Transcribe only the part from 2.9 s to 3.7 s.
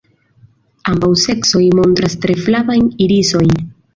irisojn.